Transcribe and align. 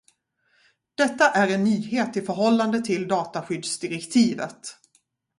Detta 0.95 1.29
är 1.31 1.47
en 1.53 1.63
nyhet 1.63 2.17
i 2.17 2.21
förhållande 2.21 2.81
till 2.81 3.07
dataskyddsdirektivet. 3.07 4.75